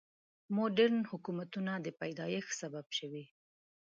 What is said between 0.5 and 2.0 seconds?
مډرنو حکومتونو د